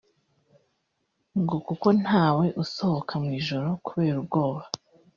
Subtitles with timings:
[1.41, 4.61] ngo kuko ntawe usohoka mu ijoro kubera ubwoba